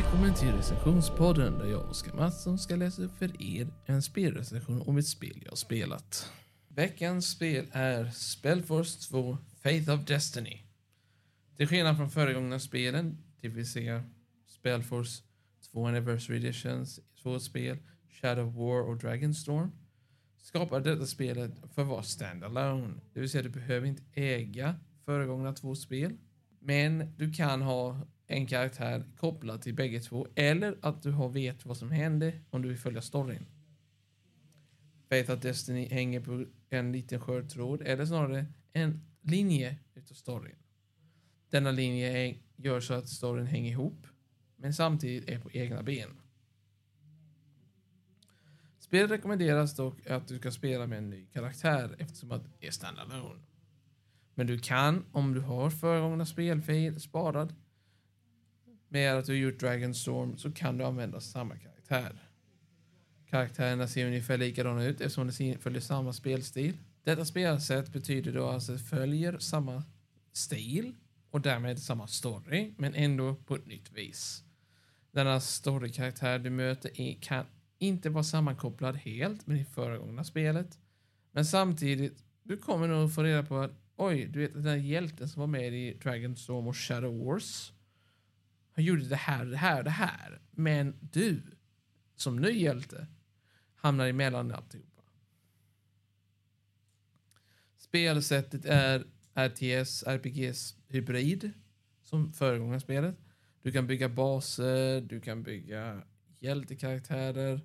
Välkommen 0.00 0.34
till 0.34 0.52
recensionspodden 0.52 1.58
där 1.58 1.66
jag, 1.66 1.90
Oskar 1.90 2.12
Mattsson, 2.12 2.58
ska 2.58 2.76
läsa 2.76 3.02
upp 3.02 3.18
för 3.18 3.42
er 3.42 3.68
en 3.86 4.02
spelrecension 4.02 4.82
om 4.82 4.96
ett 4.96 5.06
spel 5.06 5.42
jag 5.44 5.58
spelat. 5.58 6.32
Veckans 6.68 7.30
spel 7.30 7.66
är 7.72 8.10
Spellforce 8.10 9.08
2 9.10 9.38
Faith 9.62 9.90
of 9.90 10.04
Destiny. 10.04 10.62
Till 11.56 11.66
skillnad 11.66 11.96
från 11.96 12.10
föregångna 12.10 12.58
spelen, 12.58 13.18
det 13.40 13.48
vill 13.48 13.70
säga 13.70 14.04
Spellforce 14.46 15.22
2 15.72 15.86
Anniversary 15.86 16.36
Editions, 16.36 17.00
två 17.22 17.40
spel, 17.40 17.78
Shadow 18.08 18.48
of 18.48 18.54
War 18.54 18.82
och 18.82 18.96
Dragonstorm, 18.96 19.70
skapar 20.42 20.80
detta 20.80 21.06
spelet 21.06 21.52
för 21.74 21.82
att 21.82 21.88
vara 21.88 22.02
standalone. 22.02 23.00
Det 23.12 23.20
vill 23.20 23.30
säga 23.30 23.42
du 23.42 23.48
behöver 23.48 23.86
inte 23.86 24.02
äga 24.14 24.74
föregångna 25.04 25.52
två 25.52 25.74
spel. 25.74 26.16
Men 26.60 27.14
du 27.16 27.32
kan 27.32 27.62
ha 27.62 28.06
en 28.30 28.46
karaktär 28.46 29.04
kopplad 29.16 29.62
till 29.62 29.74
bägge 29.74 30.00
två 30.00 30.26
eller 30.34 30.78
att 30.82 31.02
du 31.02 31.10
har 31.10 31.28
vet 31.28 31.66
vad 31.66 31.76
som 31.76 31.90
händer 31.90 32.40
om 32.50 32.62
du 32.62 32.68
vill 32.68 32.78
följa 32.78 33.02
storyn. 33.02 33.46
Vet 35.08 35.30
of 35.30 35.40
Destiny 35.40 35.88
hänger 35.88 36.20
på 36.20 36.44
en 36.68 36.92
liten 36.92 37.20
skör 37.20 37.42
tråd 37.42 37.82
eller 37.82 38.06
snarare 38.06 38.46
en 38.72 39.00
linje 39.20 39.76
utav 39.94 40.14
storyn. 40.14 40.56
Denna 41.50 41.70
linje 41.70 42.36
gör 42.56 42.80
så 42.80 42.94
att 42.94 43.08
storyn 43.08 43.46
hänger 43.46 43.70
ihop 43.70 44.06
men 44.56 44.74
samtidigt 44.74 45.28
är 45.28 45.40
på 45.40 45.50
egna 45.52 45.82
ben. 45.82 46.20
Spelet 48.78 49.10
rekommenderas 49.10 49.76
dock 49.76 50.06
att 50.06 50.28
du 50.28 50.38
ska 50.38 50.50
spela 50.50 50.86
med 50.86 50.98
en 50.98 51.10
ny 51.10 51.26
karaktär 51.26 51.96
eftersom 51.98 52.32
att 52.32 52.44
det 52.44 52.66
är 52.66 52.70
standalone. 52.70 53.40
Men 54.34 54.46
du 54.46 54.58
kan, 54.58 55.04
om 55.12 55.34
du 55.34 55.40
har 55.40 55.70
föregångna 55.70 56.26
spelfil 56.26 57.00
sparad, 57.00 57.54
med 58.90 59.14
att 59.14 59.26
du 59.26 59.32
har 59.32 59.36
gjort 59.36 59.60
Dragonstorm 59.60 60.38
så 60.38 60.52
kan 60.52 60.78
du 60.78 60.84
använda 60.84 61.20
samma 61.20 61.56
karaktär. 61.56 62.22
Karaktärerna 63.30 63.88
ser 63.88 64.06
ungefär 64.06 64.38
likadana 64.38 64.84
ut 64.84 65.00
eftersom 65.00 65.30
de 65.38 65.58
följer 65.58 65.80
samma 65.80 66.12
spelstil. 66.12 66.76
Detta 67.04 67.24
spelsätt 67.24 67.92
betyder 67.92 68.32
då 68.32 68.48
alltså 68.48 68.74
att 68.74 68.88
följer 68.88 69.38
samma 69.38 69.84
stil 70.32 70.94
och 71.30 71.40
därmed 71.40 71.78
samma 71.78 72.06
story, 72.06 72.74
men 72.76 72.94
ändå 72.94 73.34
på 73.34 73.54
ett 73.54 73.66
nytt 73.66 73.92
vis. 73.92 74.44
Denna 75.12 75.40
storykaraktär 75.40 76.38
du 76.38 76.50
möter 76.50 77.00
är, 77.00 77.20
kan 77.20 77.44
inte 77.78 78.10
vara 78.10 78.24
sammankopplad 78.24 78.96
helt 78.96 79.46
med 79.46 79.56
det 79.56 79.64
föregångna 79.64 80.24
spelet, 80.24 80.78
men 81.32 81.44
samtidigt, 81.44 82.24
du 82.42 82.56
kommer 82.56 82.88
nog 82.88 83.14
få 83.14 83.22
reda 83.22 83.42
på 83.42 83.58
att 83.58 83.72
oj, 83.96 84.26
du 84.26 84.40
vet 84.40 84.52
den 84.52 84.62
där 84.62 84.76
hjälten 84.76 85.28
som 85.28 85.40
var 85.40 85.46
med 85.46 85.74
i 85.74 85.94
Dragon 85.94 86.36
Storm 86.36 86.66
och 86.66 86.76
Shadow 86.76 87.24
Wars, 87.24 87.72
han 88.72 88.84
gjorde 88.84 89.08
det 89.08 89.16
här, 89.16 89.44
det 89.44 89.56
här, 89.56 89.82
det 89.82 89.90
här, 89.90 90.40
men 90.50 90.96
du, 91.00 91.42
som 92.16 92.36
ny 92.36 92.50
hjälte, 92.50 93.06
hamnar 93.74 94.06
emellan 94.06 94.52
alltihopa. 94.52 95.02
Spelsättet 97.76 98.64
är 98.64 99.04
RTS, 99.34 100.02
RPGs 100.02 100.76
hybrid, 100.88 101.52
som 102.02 102.32
föregångaren 102.32 102.80
spelet. 102.80 103.16
Du 103.62 103.72
kan 103.72 103.86
bygga 103.86 104.08
baser, 104.08 105.00
du 105.00 105.20
kan 105.20 105.42
bygga 105.42 106.02
hjältekaraktärer. 106.38 107.60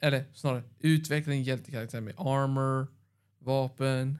Eller 0.00 0.24
snarare, 0.34 0.62
utveckla 0.78 1.32
en 1.32 1.42
hjältekaraktär 1.42 2.00
med 2.00 2.14
armor, 2.18 2.86
vapen. 3.38 4.18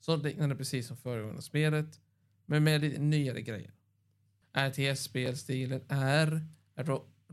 Sånt 0.00 0.24
liknande 0.24 0.56
precis 0.56 0.86
som 0.86 0.96
föregående 0.96 1.42
spelet. 1.42 2.00
Men 2.46 2.64
med 2.64 2.80
lite 2.80 3.00
nyare 3.00 3.42
grejer. 3.42 3.72
RTS-spelstilen 4.52 5.80
är 5.88 6.46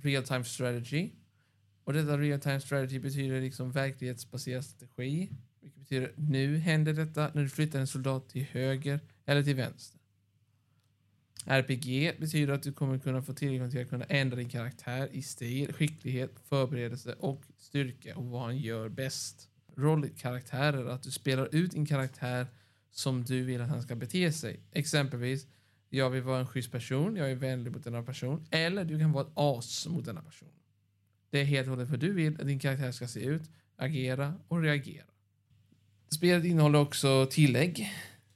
real 0.01 0.23
time 0.23 0.43
strategy. 0.43 1.11
Och 1.83 1.93
detta 1.93 2.17
real 2.17 2.39
time 2.39 2.61
strategy 2.61 2.99
betyder 2.99 3.41
liksom 3.41 3.71
verklighetsbaserad 3.71 4.65
strategi. 4.65 5.31
Vilket 5.61 5.79
betyder 5.79 6.13
nu 6.15 6.57
händer 6.57 6.93
detta 6.93 7.31
när 7.33 7.43
du 7.43 7.49
flyttar 7.49 7.79
en 7.79 7.87
soldat 7.87 8.29
till 8.29 8.43
höger 8.43 8.99
eller 9.25 9.43
till 9.43 9.55
vänster. 9.55 9.99
RPG 11.45 12.19
betyder 12.19 12.53
att 12.53 12.63
du 12.63 12.73
kommer 12.73 12.99
kunna 12.99 13.21
få 13.21 13.33
tillgång 13.33 13.71
till 13.71 13.81
att 13.81 13.89
kunna 13.89 14.05
ändra 14.05 14.37
din 14.37 14.49
karaktär 14.49 15.09
i 15.11 15.21
stil, 15.21 15.73
skicklighet, 15.73 16.39
förberedelse 16.49 17.13
och 17.19 17.43
styrka 17.57 18.15
och 18.15 18.25
vad 18.25 18.41
han 18.41 18.57
gör 18.57 18.89
bäst. 18.89 19.49
Rollkaraktärer, 19.75 20.85
att 20.85 21.03
du 21.03 21.11
spelar 21.11 21.55
ut 21.55 21.71
din 21.71 21.85
karaktär 21.85 22.47
som 22.91 23.23
du 23.23 23.43
vill 23.43 23.61
att 23.61 23.69
han 23.69 23.81
ska 23.81 23.95
bete 23.95 24.31
sig. 24.31 24.59
Exempelvis, 24.71 25.47
jag 25.89 26.09
vill 26.09 26.23
vara 26.23 26.39
en 26.39 26.47
schysst 26.47 26.71
person, 26.71 27.15
jag 27.15 27.31
är 27.31 27.35
vänlig 27.35 27.71
mot 27.71 27.83
denna 27.83 28.03
person. 28.03 28.47
Eller 28.51 28.85
du 28.85 28.99
kan 28.99 29.11
vara 29.11 29.27
ett 29.27 29.31
as 29.33 29.87
mot 29.87 30.05
denna 30.05 30.21
person. 30.21 30.49
Det 31.29 31.39
är 31.39 31.45
helt 31.45 31.67
och 31.67 31.71
hållet 31.71 31.91
hur 31.91 31.97
du 31.97 32.13
vill 32.13 32.41
att 32.41 32.47
din 32.47 32.59
karaktär 32.59 32.91
ska 32.91 33.07
se 33.07 33.19
ut, 33.19 33.43
agera 33.75 34.33
och 34.47 34.61
reagera. 34.61 35.05
Spelet 36.09 36.45
innehåller 36.45 36.79
också 36.79 37.27
tillägg, 37.31 37.91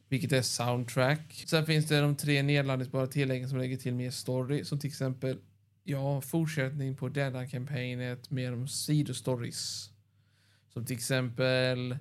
vilket 0.09 0.31
är 0.31 0.41
soundtrack. 0.41 1.44
Sen 1.47 1.66
finns 1.66 1.88
det 1.88 2.01
de 2.01 2.16
tre 2.16 2.44
nedladdningsbara 2.44 3.07
tilläggen 3.07 3.50
som 3.50 3.57
lägger 3.57 3.78
till 3.78 3.94
mer 3.94 4.12
story, 4.12 4.66
som 4.66 4.79
till 4.79 4.88
exempel 4.88 5.38
ja, 5.83 6.22
fortsättning 6.22 6.95
på 6.95 7.09
denna 7.09 7.47
kampanjet 7.47 8.31
med 8.31 8.53
de 8.53 8.68
sidostories. 8.68 9.89
Som 10.73 10.85
till 10.85 10.95
exempel 10.95 11.97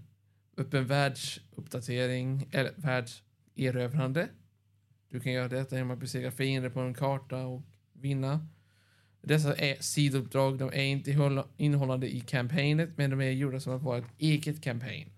öppen 0.56 0.86
världsuppdatering, 0.86 2.48
eller 2.52 2.72
världserövrande. 2.76 4.28
Du 5.10 5.20
kan 5.20 5.32
göra 5.32 5.48
detta 5.48 5.76
genom 5.76 5.90
att 5.90 5.98
besegra 5.98 6.30
fiender 6.30 6.70
på 6.70 6.80
en 6.80 6.94
karta 6.94 7.46
och 7.46 7.62
vinna. 7.92 8.46
Dessa 9.22 9.54
är 9.54 9.76
sidouppdrag, 9.80 10.58
de 10.58 10.68
är 10.68 10.82
inte 10.82 11.44
innehållande 11.56 12.14
i 12.14 12.20
kampanjet, 12.20 12.90
men 12.96 13.10
de 13.10 13.20
är 13.20 13.30
gjorda 13.30 13.60
som 13.60 13.76
att 13.76 13.82
vara 13.82 13.98
ett 13.98 14.12
eget 14.18 14.62
kampanj. 14.62 15.08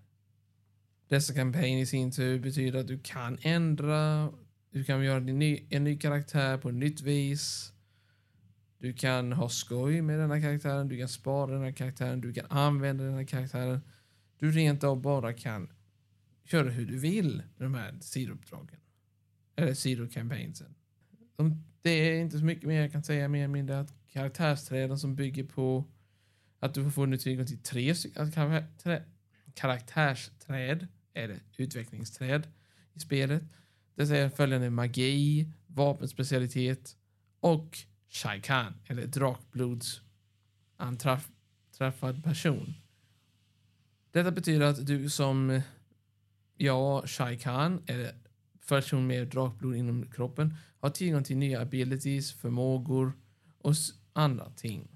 Dessa 1.07 1.33
kampanj 1.33 1.81
i 1.81 1.85
sin 1.85 2.11
tur 2.11 2.39
betyder 2.39 2.79
att 2.79 2.87
du 2.87 2.99
kan 3.03 3.37
ändra, 3.41 4.29
du 4.71 4.83
kan 4.83 5.03
göra 5.03 5.17
en 5.17 5.25
ny, 5.25 5.65
en 5.69 5.83
ny 5.83 5.97
karaktär 5.97 6.57
på 6.57 6.69
ett 6.69 6.75
nytt 6.75 7.01
vis. 7.01 7.73
Du 8.77 8.93
kan 8.93 9.33
ha 9.33 9.49
skoj 9.49 10.01
med 10.01 10.19
denna 10.19 10.41
karaktären, 10.41 10.87
du 10.87 10.97
kan 10.97 11.09
spara 11.09 11.51
den 11.51 11.61
här 11.61 11.71
karaktären, 11.71 12.21
du 12.21 12.33
kan 12.33 12.45
använda 12.49 13.03
den 13.03 13.13
här 13.13 13.23
karaktären. 13.23 13.81
Du 14.39 14.51
rent 14.51 14.83
av 14.83 15.01
bara 15.01 15.33
kan 15.33 15.69
köra 16.43 16.69
hur 16.69 16.85
du 16.85 16.99
vill 16.99 17.43
med 17.57 17.65
de 17.65 17.73
här 17.73 17.97
sidouppdragen. 18.01 18.79
Eller 19.55 19.73
sidokampanjen. 19.73 20.53
De, 21.35 21.63
det 21.81 21.89
är 21.89 22.21
inte 22.21 22.39
så 22.39 22.45
mycket 22.45 22.67
mer 22.67 22.81
jag 22.81 22.91
kan 22.91 23.03
säga 23.03 23.27
mer 23.27 23.45
än 23.45 23.51
mindre 23.51 23.79
att 23.79 23.93
karaktärsträden 24.11 24.99
som 24.99 25.15
bygger 25.15 25.43
på 25.43 25.85
att 26.59 26.73
du 26.73 26.91
får 26.91 27.07
nu 27.07 27.17
tillgång 27.17 27.45
till 27.45 27.63
tre 27.63 27.95
stycken 27.95 28.31
karaktärsträd, 29.53 30.87
eller 31.13 31.39
utvecklingsträd 31.57 32.47
i 32.93 32.99
spelet. 32.99 33.43
Det 33.95 34.07
säger 34.07 34.29
följande 34.29 34.69
magi, 34.69 35.47
vapenspecialitet 35.67 36.95
och 37.39 37.77
Shaikan, 38.09 38.73
eller 38.87 39.07
drakblods 39.07 40.01
anträffad 40.77 42.23
person. 42.23 42.73
Detta 44.11 44.31
betyder 44.31 44.65
att 44.65 44.87
du 44.87 45.09
som 45.09 45.61
ja, 46.57 47.03
Shaikan, 47.07 47.83
eller 47.87 48.15
person 48.67 49.07
med 49.07 49.27
drakblod 49.27 49.75
inom 49.75 50.05
kroppen, 50.05 50.57
har 50.79 50.89
tillgång 50.89 51.23
till 51.23 51.37
nya 51.37 51.61
abilities, 51.61 52.31
förmågor 52.31 53.13
och 53.57 53.73
andra 54.13 54.49
ting. 54.49 54.87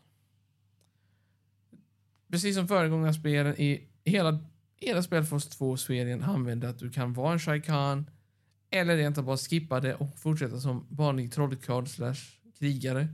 Precis 2.31 2.55
som 2.55 2.67
föregångarspelen 2.67 3.61
i 3.61 3.87
hela, 4.03 4.39
hela 4.75 5.03
Spelforce 5.03 5.49
2-serien 5.49 6.23
använder 6.23 6.67
att 6.67 6.79
du 6.79 6.91
kan 6.91 7.13
vara 7.13 7.33
en 7.33 7.39
Shaikan 7.39 8.05
eller 8.69 8.97
rent 8.97 9.17
bara 9.17 9.37
skippa 9.37 9.79
det 9.79 9.95
och 9.95 10.19
fortsätta 10.19 10.59
som 10.59 10.85
vanlig 10.89 11.31
trollkarl 11.31 11.85
slash 11.85 12.15
krigare. 12.59 13.07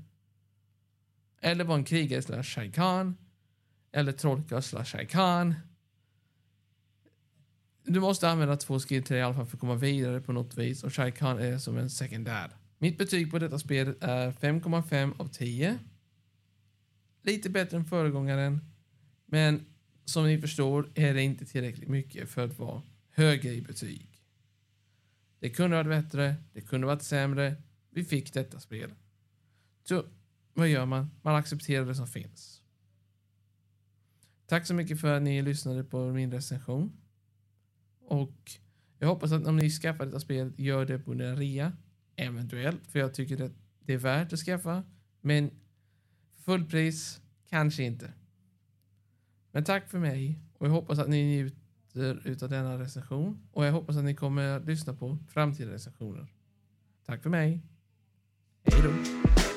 Eller 1.41 1.63
vara 1.63 1.77
en 1.77 1.83
krigare 1.83 2.21
slash 2.21 2.43
Shaikan. 2.43 3.17
Eller 3.91 4.11
trollkarl 4.11 4.61
slash 4.61 4.85
Shaikan. 4.85 5.55
Du 7.85 7.99
måste 7.99 8.29
använda 8.29 8.57
två 8.57 8.79
skill 8.79 9.03
till 9.03 9.15
i 9.15 9.21
alla 9.21 9.33
fall 9.33 9.45
för 9.45 9.57
att 9.57 9.61
komma 9.61 9.75
vidare 9.75 10.21
på 10.21 10.33
något 10.33 10.57
vis 10.57 10.83
och 10.83 10.93
Shaikan 10.93 11.39
är 11.39 11.57
som 11.57 11.77
en 11.77 11.89
sekundär. 11.89 12.51
Mitt 12.77 12.97
betyg 12.97 13.31
på 13.31 13.39
detta 13.39 13.59
spelet 13.59 14.03
är 14.03 14.31
5,5 14.31 15.13
av 15.19 15.27
10. 15.27 15.79
Lite 17.21 17.49
bättre 17.49 17.77
än 17.77 17.85
föregångaren, 17.85 18.61
men 19.25 19.65
som 20.05 20.25
ni 20.25 20.41
förstår 20.41 20.91
är 20.95 21.13
det 21.13 21.21
inte 21.21 21.45
tillräckligt 21.45 21.89
mycket 21.89 22.29
för 22.29 22.45
att 22.45 22.59
vara 22.59 22.81
högre 23.09 23.49
i 23.49 23.61
betyg. 23.61 24.21
Det 25.39 25.49
kunde 25.49 25.83
varit 25.83 26.03
bättre, 26.03 26.35
det 26.53 26.61
kunde 26.61 26.87
varit 26.87 27.01
sämre. 27.03 27.55
Vi 27.89 28.03
fick 28.03 28.33
detta 28.33 28.59
spel. 28.59 28.93
Så 29.83 30.05
vad 30.53 30.67
gör 30.67 30.85
man? 30.85 31.11
Man 31.21 31.35
accepterar 31.35 31.85
det 31.85 31.95
som 31.95 32.07
finns. 32.07 32.61
Tack 34.45 34.67
så 34.67 34.73
mycket 34.73 35.01
för 35.01 35.13
att 35.13 35.23
ni 35.23 35.41
lyssnade 35.41 35.83
på 35.83 36.11
min 36.11 36.31
recension. 36.31 36.97
Och 38.13 38.51
jag 38.99 39.07
hoppas 39.07 39.31
att 39.31 39.47
om 39.47 39.57
ni 39.57 39.69
skaffar 39.69 40.05
detta 40.05 40.19
spel, 40.19 40.53
gör 40.57 40.85
det 40.85 40.99
på 40.99 41.11
en 41.11 41.37
rea. 41.37 41.73
Eventuellt, 42.15 42.87
för 42.87 42.99
jag 42.99 43.13
tycker 43.13 43.45
att 43.45 43.51
det 43.79 43.93
är 43.93 43.97
värt 43.97 44.33
att 44.33 44.39
skaffa. 44.39 44.83
Men 45.21 45.51
fullpris, 46.35 47.21
kanske 47.49 47.83
inte. 47.83 48.13
Men 49.51 49.63
tack 49.63 49.89
för 49.89 49.99
mig 49.99 50.39
och 50.57 50.67
jag 50.67 50.71
hoppas 50.71 50.99
att 50.99 51.09
ni 51.09 51.23
njuter 51.23 52.27
utav 52.27 52.49
denna 52.49 52.79
recension 52.79 53.47
och 53.51 53.65
jag 53.65 53.71
hoppas 53.71 53.97
att 53.97 54.03
ni 54.03 54.15
kommer 54.15 54.47
att 54.47 54.65
lyssna 54.65 54.93
på 54.93 55.17
framtida 55.29 55.71
recensioner. 55.71 56.27
Tack 57.05 57.23
för 57.23 57.29
mig. 57.29 57.61
Hej 58.63 58.81
då. 58.83 59.52